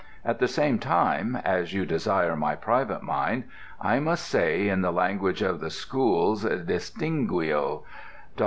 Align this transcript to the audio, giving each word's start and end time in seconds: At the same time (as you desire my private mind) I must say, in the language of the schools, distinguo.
At 0.25 0.39
the 0.39 0.47
same 0.47 0.79
time 0.79 1.35
(as 1.45 1.73
you 1.75 1.85
desire 1.85 2.35
my 2.35 2.55
private 2.55 3.03
mind) 3.03 3.43
I 3.79 3.99
must 3.99 4.25
say, 4.25 4.67
in 4.67 4.81
the 4.81 4.91
language 4.91 5.43
of 5.43 5.59
the 5.59 5.69
schools, 5.69 6.43
distinguo. 6.43 7.83